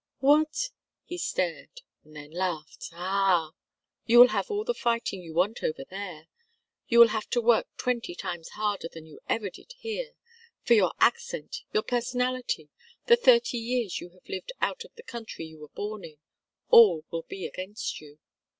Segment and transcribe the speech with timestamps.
[0.17, 0.71] "What?"
[1.05, 2.87] He stared, and then laughed.
[2.91, 3.51] "Ah!"
[4.07, 6.27] "You will have all the fighting you want over there.
[6.87, 10.13] You will have to work twenty times harder than you ever did here,
[10.63, 12.71] for your accent, your personality,
[13.05, 16.17] the thirty years you have lived out of the country you were born in,
[16.71, 18.17] all will be against you.